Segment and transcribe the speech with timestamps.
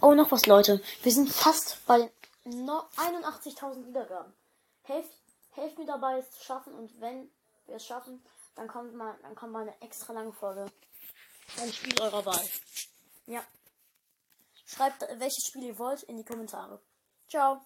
[0.00, 0.82] Oh, noch was, Leute.
[1.02, 2.10] Wir sind fast bei
[2.44, 4.32] 81.000 Wiedergaben.
[4.82, 5.10] Helft,
[5.52, 6.74] helft mir dabei, es zu schaffen.
[6.74, 7.30] Und wenn
[7.66, 8.22] wir es schaffen,
[8.54, 10.66] dann kommt mal, dann kommt mal eine extra lange Folge.
[11.60, 12.44] Ein Spiel eurer Wahl.
[13.26, 13.42] Ja.
[14.66, 16.80] Schreibt, welches Spiel ihr wollt, in die Kommentare.
[17.28, 17.60] Ciao.